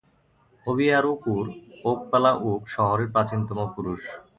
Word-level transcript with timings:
ওবিয়ারুকুর 0.65 1.45
"ওকপালা-উকু" 1.85 2.51
শহরের 2.73 3.07
প্রাচীনতম 3.13 3.59
পুরুষ। 3.75 4.03